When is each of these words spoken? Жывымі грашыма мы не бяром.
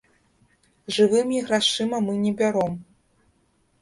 Жывымі 0.95 1.37
грашыма 1.49 1.97
мы 2.07 2.13
не 2.25 2.33
бяром. 2.43 2.73